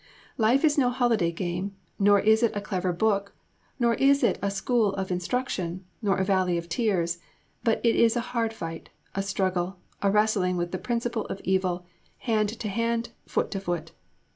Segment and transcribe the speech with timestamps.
[0.39, 3.35] Life is no holiday game, nor is it a clever book,
[3.77, 7.19] nor is it a school of instruction, nor a valley of tears;
[7.63, 11.85] but it is a hard fight, a struggle, a wrestling with the Principle of Evil,
[12.17, 13.91] hand to hand, foot to foot.